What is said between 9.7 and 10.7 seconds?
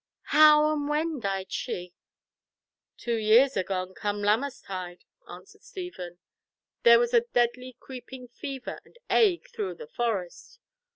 the Forest.